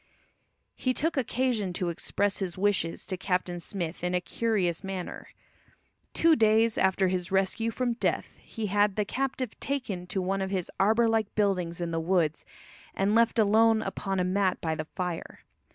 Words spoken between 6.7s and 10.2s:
after his rescue from death he had the captive taken to